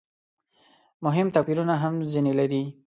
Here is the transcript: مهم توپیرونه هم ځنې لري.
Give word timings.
مهم 1.05 1.27
توپیرونه 1.35 1.73
هم 1.83 1.93
ځنې 2.13 2.33
لري. 2.39 2.63